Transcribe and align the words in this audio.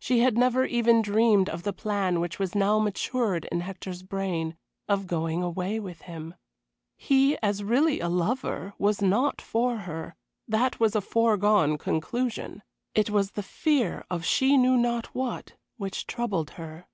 She 0.00 0.18
had 0.18 0.36
never 0.36 0.64
even 0.64 1.00
dreamed 1.00 1.48
of 1.48 1.62
the 1.62 1.72
plan 1.72 2.18
which 2.18 2.40
was 2.40 2.56
now 2.56 2.80
matured 2.80 3.44
in 3.52 3.60
Hector's 3.60 4.02
brain 4.02 4.56
of 4.88 5.06
going 5.06 5.44
away 5.44 5.78
with 5.78 6.00
him. 6.02 6.34
He, 6.96 7.38
as 7.38 7.62
really 7.62 8.00
a 8.00 8.08
lover, 8.08 8.74
was 8.78 9.00
not 9.00 9.40
for 9.40 9.76
her, 9.86 10.16
that 10.48 10.80
was 10.80 10.96
a 10.96 11.00
foregone 11.00 11.78
conclusion. 11.78 12.64
It 12.96 13.10
was 13.10 13.30
the 13.30 13.44
fear 13.44 14.04
of 14.10 14.24
she 14.24 14.56
knew 14.56 14.76
not 14.76 15.14
what 15.14 15.54
which 15.76 16.04
troubled 16.08 16.50
her. 16.58 16.86